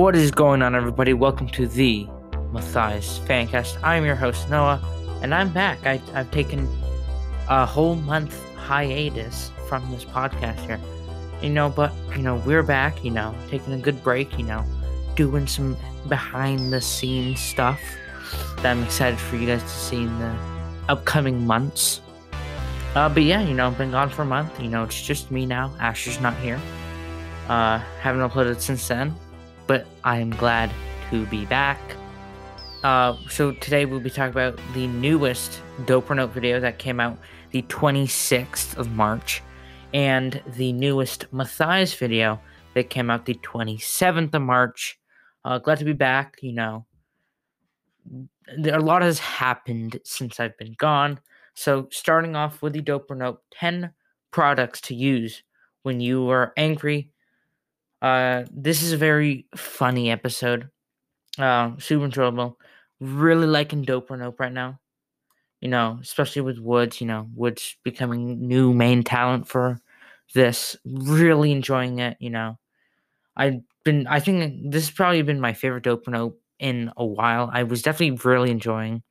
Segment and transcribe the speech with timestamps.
[0.00, 1.12] What is going on, everybody?
[1.12, 2.08] Welcome to the
[2.52, 3.76] Matthias Fancast.
[3.82, 4.80] I'm your host, Noah,
[5.20, 5.84] and I'm back.
[5.84, 6.66] I, I've taken
[7.50, 10.80] a whole month hiatus from this podcast here.
[11.42, 14.64] You know, but, you know, we're back, you know, taking a good break, you know,
[15.16, 15.76] doing some
[16.08, 17.78] behind the scenes stuff
[18.56, 20.34] that I'm excited for you guys to see in the
[20.88, 22.00] upcoming months.
[22.94, 24.58] Uh, but yeah, you know, I've been gone for a month.
[24.62, 25.74] You know, it's just me now.
[25.78, 26.58] Asher's not here.
[27.50, 29.14] Uh, haven't uploaded since then,
[29.70, 30.68] but I am glad
[31.10, 31.78] to be back.
[32.82, 36.98] Uh, so today we'll be talking about the newest Dope or Nope video that came
[36.98, 37.16] out
[37.52, 39.44] the 26th of March,
[39.94, 42.40] and the newest Matthias video
[42.74, 44.98] that came out the 27th of March.
[45.44, 46.38] Uh, glad to be back.
[46.42, 46.86] You know,
[48.72, 51.20] a lot has happened since I've been gone.
[51.54, 53.92] So, starting off with the Dope or Nope 10
[54.32, 55.44] products to use
[55.84, 57.12] when you are angry.
[58.00, 60.70] Uh, this is a very funny episode.
[61.38, 62.58] Uh, super enjoyable.
[63.00, 64.80] Really liking Dope or Nope right now.
[65.60, 69.80] You know, especially with Woods, you know, Woods becoming new main talent for
[70.34, 70.76] this.
[70.84, 72.58] Really enjoying it, you know.
[73.36, 77.04] I've been, I think this has probably been my favorite Dope or Nope in a
[77.06, 77.50] while.
[77.52, 79.02] I was definitely really enjoying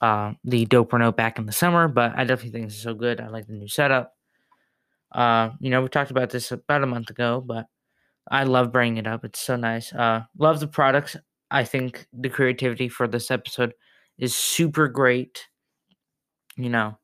[0.00, 2.94] uh, the Dope or Nope back in the summer, but I definitely think it's so
[2.94, 3.20] good.
[3.20, 4.14] I like the new setup.
[5.12, 7.66] Uh, you know, we talked about this about a month ago, but
[8.30, 9.24] I love bringing it up.
[9.24, 9.92] It's so nice.
[9.92, 11.16] Uh, love the products.
[11.50, 13.74] I think the creativity for this episode
[14.18, 15.48] is super great.
[16.56, 16.98] You know,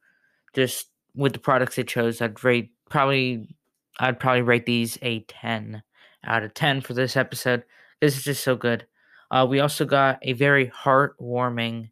[0.54, 3.56] just with the products they chose, I'd rate probably
[4.00, 5.82] I'd probably rate these a 10
[6.24, 7.64] out of 10 for this episode.
[8.00, 8.86] This is just so good.
[9.30, 11.90] Uh, we also got a very heartwarming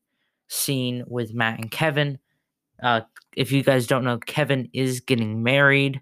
[0.48, 2.19] scene with Matt and Kevin.
[2.83, 3.03] Uh,
[3.37, 6.01] if you guys don't know, Kevin is getting married.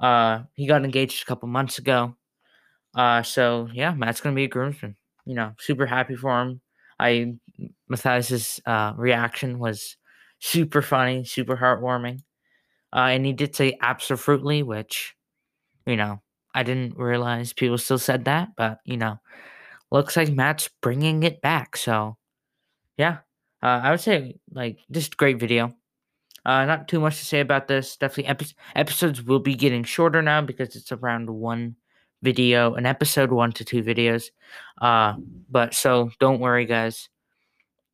[0.00, 2.16] Uh, he got engaged a couple months ago.
[2.96, 4.96] Uh, so yeah, Matt's gonna be a groomsman.
[5.26, 6.60] You know, super happy for him.
[6.98, 7.34] I
[7.88, 9.96] Matthias's uh, reaction was
[10.38, 12.20] super funny, super heartwarming.
[12.92, 15.14] Uh, and he did say absolutely, which,
[15.86, 16.20] you know,
[16.54, 19.18] I didn't realize people still said that, but you know,
[19.90, 21.76] looks like Matt's bringing it back.
[21.76, 22.16] So,
[22.96, 23.18] yeah,
[23.62, 25.74] uh, I would say like just great video.
[26.44, 27.96] Uh, not too much to say about this.
[27.96, 31.76] Definitely, epi- episodes will be getting shorter now because it's around one
[32.22, 34.30] video, an episode, one to two videos.
[34.80, 35.14] Uh,
[35.50, 37.08] but so don't worry, guys.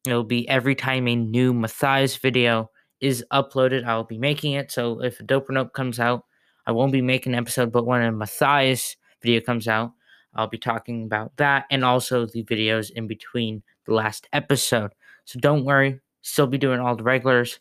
[0.06, 4.71] It'll be every time a new Matthias video is uploaded, I'll be making it.
[4.71, 6.25] So if a Dope or Nope comes out,
[6.67, 9.93] I won't be making an episode, but when a Matthias video comes out,
[10.34, 14.93] I'll be talking about that and also the videos in between the last episode.
[15.25, 17.59] So don't worry, still be doing all the regulars.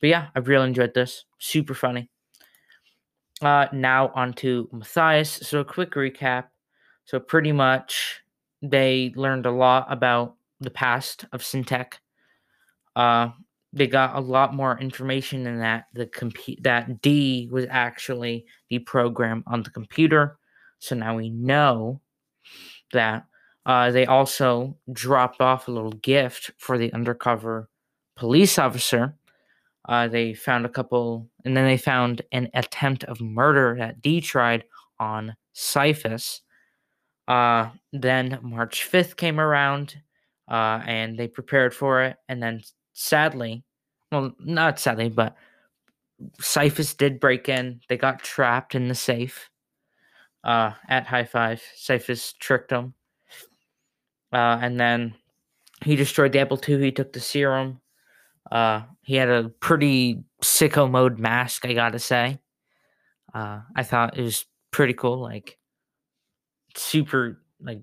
[0.00, 1.24] But yeah, I've really enjoyed this.
[1.38, 2.10] Super funny.
[3.40, 5.30] Uh, now on to Matthias.
[5.30, 6.44] So a quick recap.
[7.04, 8.20] So pretty much
[8.62, 11.94] they learned a lot about the past of Syntech.
[12.96, 13.30] Uh,
[13.72, 18.78] they got a lot more information in that the compu- that D was actually the
[18.80, 20.38] program on the computer.
[20.78, 22.00] So now we know
[22.92, 23.26] that
[23.66, 27.68] uh, they also dropped off a little gift for the undercover
[28.16, 29.14] police officer.
[29.88, 34.20] Uh, they found a couple, and then they found an attempt of murder that D
[34.20, 34.64] tried
[35.00, 36.42] on Cyphus.
[37.26, 39.96] Uh, then March 5th came around,
[40.50, 42.16] uh, and they prepared for it.
[42.28, 42.62] And then
[42.92, 43.64] sadly,
[44.12, 45.36] well, not sadly, but
[46.40, 47.80] Cyphus did break in.
[47.88, 49.50] They got trapped in the safe
[50.44, 51.62] uh, at High Five.
[51.74, 52.94] Cyphus tricked them.
[54.32, 55.14] Uh, and then
[55.84, 56.82] he destroyed the Apple II.
[56.82, 57.80] He took the serum.
[58.50, 62.38] Uh, he had a pretty sicko mode mask, I gotta say.
[63.34, 65.20] Uh, I thought it was pretty cool.
[65.20, 65.58] Like,
[66.76, 67.82] super, like,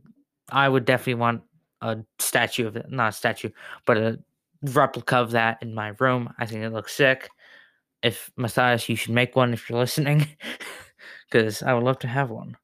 [0.50, 1.42] I would definitely want
[1.82, 2.90] a statue of it.
[2.90, 3.50] Not a statue,
[3.86, 4.20] but a
[4.62, 6.34] replica of that in my room.
[6.40, 7.30] I think it looks sick.
[8.02, 10.28] If Matthias, you should make one if you're listening,
[11.32, 12.58] because I would love to have one.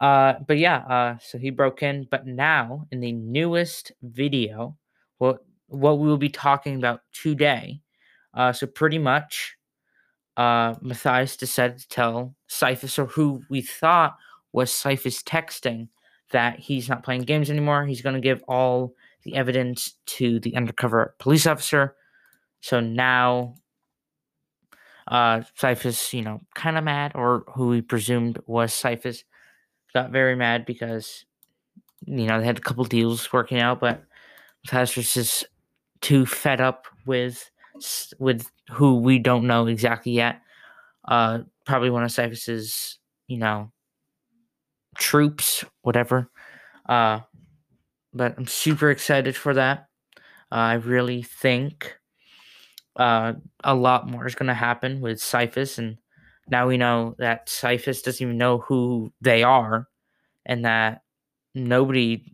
[0.00, 2.06] Uh, but yeah, uh, so he broke in.
[2.10, 4.76] But now, in the newest video,
[5.18, 7.80] what what we will be talking about today,
[8.34, 9.56] uh, so pretty much,
[10.36, 14.16] uh, Matthias decided to tell Cyphus, or who we thought
[14.52, 15.88] was Cyphus texting,
[16.30, 17.86] that he's not playing games anymore.
[17.86, 18.94] He's going to give all
[19.24, 21.94] the evidence to the undercover police officer.
[22.60, 23.54] So now,
[25.06, 29.22] uh, Cyphus, you know, kind of mad, or who we presumed was Cyphus,
[29.92, 31.24] got very mad because,
[32.06, 34.02] you know, they had a couple deals working out, but
[34.66, 35.46] Cyphus was just
[36.04, 37.50] too fed up with
[38.18, 40.42] with who we don't know exactly yet.
[41.08, 43.72] Uh, probably one of Cyphus's, you know,
[44.98, 46.30] troops, whatever.
[46.86, 47.20] Uh,
[48.12, 49.88] but I'm super excited for that.
[50.52, 51.98] Uh, I really think
[52.96, 53.32] uh,
[53.64, 55.96] a lot more is going to happen with Cyphus, and
[56.48, 59.88] now we know that Cyphus doesn't even know who they are,
[60.44, 61.00] and that
[61.54, 62.24] nobody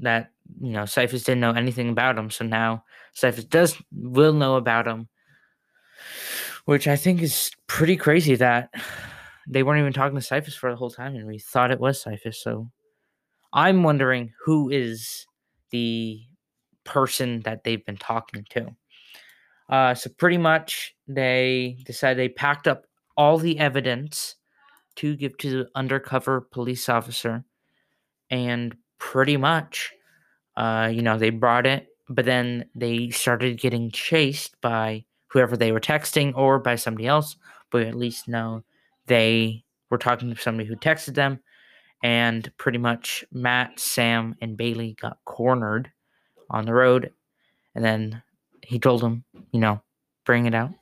[0.00, 2.28] that you know Cyphus didn't know anything about them.
[2.28, 2.84] So now
[3.14, 5.08] Cyphus does will know about him,
[6.64, 8.72] which I think is pretty crazy that
[9.46, 12.00] they weren't even talking to Cyphus for the whole time, and we thought it was
[12.00, 12.42] Cyphus.
[12.42, 12.70] So
[13.52, 15.26] I'm wondering who is
[15.70, 16.20] the
[16.84, 18.74] person that they've been talking to.
[19.68, 22.86] Uh, so pretty much they decided they packed up
[23.16, 24.36] all the evidence
[24.96, 27.44] to give to the undercover police officer,
[28.30, 29.92] and pretty much,
[30.56, 35.70] uh, you know, they brought it, but then they started getting chased by whoever they
[35.70, 37.36] were texting or by somebody else.
[37.70, 38.64] But at least know
[39.06, 41.38] they were talking to somebody who texted them,
[42.02, 45.90] and pretty much Matt, Sam, and Bailey got cornered
[46.50, 47.12] on the road,
[47.74, 48.22] and then
[48.62, 49.80] he told them, you know,
[50.24, 50.72] bring it out,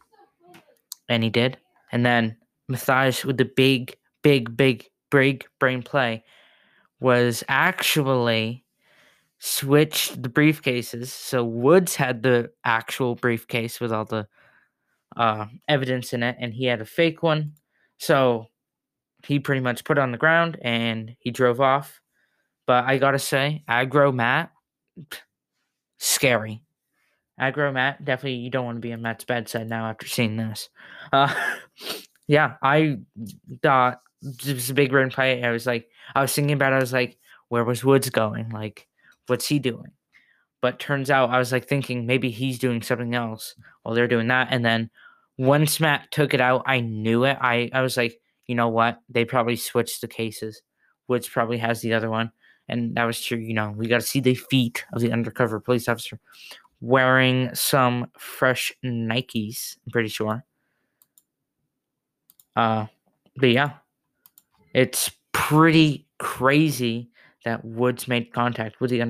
[1.08, 1.58] and he did,
[1.92, 2.36] and then
[2.68, 6.24] Matthias with the big, big, big, big brain play
[7.00, 8.64] was actually
[9.38, 11.08] switched the briefcases.
[11.08, 14.26] So Woods had the actual briefcase with all the
[15.16, 17.52] uh, evidence in it, and he had a fake one.
[17.98, 18.48] So
[19.26, 22.00] he pretty much put it on the ground and he drove off.
[22.66, 24.52] But I gotta say, aggro Matt,
[25.98, 26.62] scary.
[27.40, 30.68] Aggro Matt, definitely you don't want to be on Matt's bedside now after seeing this.
[31.12, 31.32] Uh,
[32.26, 32.98] yeah, I
[33.62, 35.44] thought this was a big run fight.
[35.44, 36.76] I was like, I was thinking about it.
[36.76, 37.16] I was like,
[37.48, 38.50] where was Woods going?
[38.50, 38.87] Like,
[39.28, 39.92] what's he doing?
[40.60, 44.28] But turns out I was like thinking maybe he's doing something else while they're doing
[44.28, 44.48] that.
[44.50, 44.90] And then
[45.36, 47.38] once Matt took it out, I knew it.
[47.40, 48.98] I, I was like, you know what?
[49.08, 50.62] They probably switched the cases.
[51.06, 52.32] Woods probably has the other one.
[52.68, 53.38] And that was true.
[53.38, 56.18] You know, we got to see the feet of the undercover police officer
[56.80, 60.44] wearing some fresh Nikes, I'm pretty sure.
[62.56, 62.86] Uh,
[63.36, 63.70] but yeah,
[64.74, 67.10] it's pretty crazy
[67.48, 69.00] that Woods made contact with the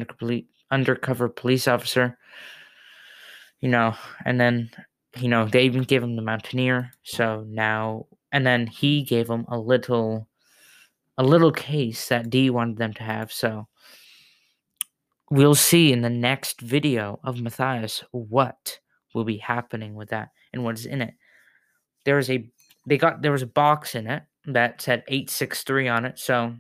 [0.70, 2.17] undercover police officer.
[3.61, 4.70] You know, and then
[5.19, 6.93] you know they even gave him the Mountaineer.
[7.02, 10.29] So now, and then he gave him a little,
[11.17, 13.32] a little case that D wanted them to have.
[13.32, 13.67] So
[15.31, 18.79] we'll see in the next video of Matthias what
[19.14, 21.14] will be happening with that and what is in it.
[22.05, 22.49] There is a
[22.87, 26.19] they got there was a box in it that said 863 on it.
[26.19, 26.55] So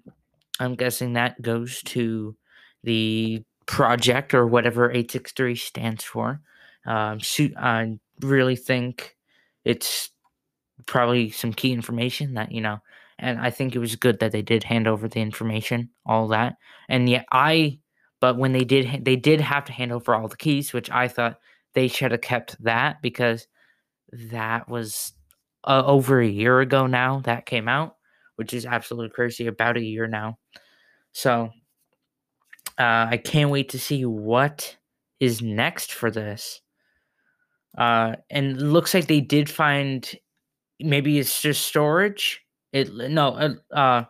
[0.58, 2.36] I'm guessing that goes to
[2.82, 6.40] the project or whatever 863 stands for.
[6.86, 7.18] Um,
[7.56, 9.16] I really think
[9.64, 10.10] it's
[10.86, 12.78] probably some key information that, you know,
[13.18, 16.56] and I think it was good that they did hand over the information, all that.
[16.88, 17.80] And yet I,
[18.20, 21.08] but when they did, they did have to hand over all the keys, which I
[21.08, 21.38] thought
[21.74, 23.46] they should have kept that because
[24.12, 25.12] that was
[25.64, 27.96] uh, over a year ago now that came out,
[28.38, 29.46] which is absolutely crazy.
[29.46, 30.38] About a year now.
[31.12, 31.50] So
[32.78, 34.76] uh, I can't wait to see what
[35.18, 36.60] is next for this.
[37.76, 40.08] Uh, and looks like they did find
[40.78, 42.40] maybe it's just storage.
[42.72, 44.04] It no, uh, uh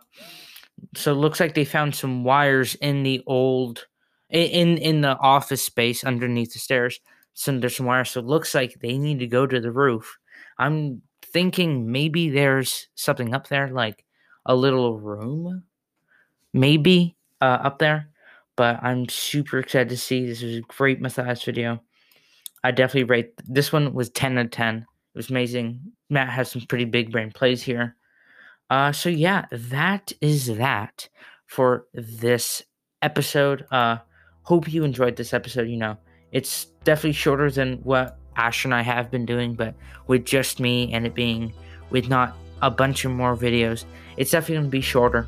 [0.95, 3.85] so it looks like they found some wires in the old
[4.29, 6.99] in in the office space underneath the stairs.
[7.33, 8.11] So there's some wires.
[8.11, 10.17] So it looks like they need to go to the roof.
[10.57, 14.05] I'm thinking maybe there's something up there, like
[14.45, 15.63] a little room,
[16.53, 18.09] maybe uh, up there.
[18.55, 20.25] But I'm super excited to see.
[20.25, 21.81] This is a great Matthias video.
[22.63, 24.77] I definitely rate this one was 10 out of 10.
[24.77, 24.85] It
[25.17, 25.79] was amazing.
[26.09, 27.95] Matt has some pretty big brain plays here.
[28.69, 31.07] Uh, so yeah, that is that
[31.47, 32.61] for this
[33.01, 33.65] episode.
[33.71, 33.97] Uh,
[34.43, 35.67] hope you enjoyed this episode.
[35.67, 35.97] You know,
[36.31, 39.73] it's definitely shorter than what Ash and I have been doing, but
[40.07, 41.53] with just me and it being
[41.89, 43.85] with not a bunch of more videos,
[44.17, 45.27] it's definitely going to be shorter.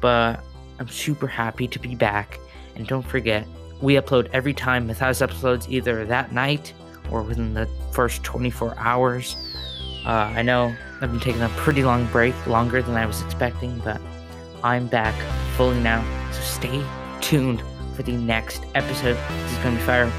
[0.00, 0.40] But
[0.78, 2.38] I'm super happy to be back.
[2.74, 3.46] And don't forget,
[3.80, 6.72] we upload every time Matthias uploads either that night
[7.10, 9.36] or within the first 24 hours.
[10.04, 13.78] Uh, I know I've been taking a pretty long break, longer than I was expecting,
[13.80, 14.00] but
[14.64, 15.14] I'm back
[15.56, 16.02] fully now.
[16.32, 16.84] So stay
[17.20, 17.62] tuned
[17.94, 19.16] for the next episode.
[19.16, 20.10] This is going to be fire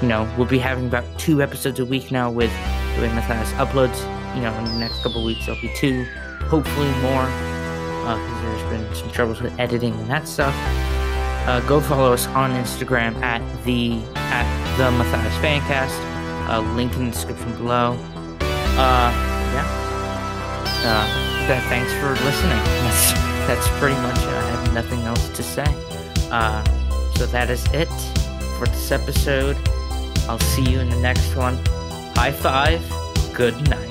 [0.00, 2.52] you know, we'll be having about two episodes a week now with
[2.94, 4.17] the way Matthias uploads.
[4.38, 6.04] You know, in the next couple weeks there'll be two,
[6.46, 10.54] hopefully more, because uh, there's been some troubles with editing and that stuff.
[11.48, 16.48] Uh, go follow us on Instagram at the at the Matthias Fancast.
[16.48, 17.98] Uh, link in the description below.
[18.78, 19.10] Uh,
[19.54, 19.66] yeah.
[20.84, 22.62] Uh, thanks for listening.
[22.84, 23.12] That's
[23.48, 24.18] that's pretty much.
[24.18, 24.28] It.
[24.28, 25.66] I have nothing else to say.
[26.30, 26.62] Uh,
[27.16, 27.90] So that is it
[28.56, 29.56] for this episode.
[30.28, 31.58] I'll see you in the next one.
[32.14, 32.80] High five.
[33.34, 33.87] Good night.